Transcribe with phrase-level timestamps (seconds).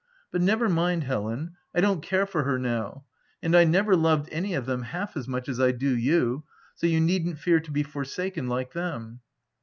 [0.31, 3.05] "But never mind, Helen, I don't care for her now;
[3.43, 6.43] and I never loved any of them half as much as I do you;
[6.73, 9.19] so you needn't fear to be forsaken like them."